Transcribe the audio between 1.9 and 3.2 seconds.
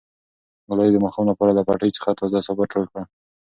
څخه تازه سابه ټول کړل.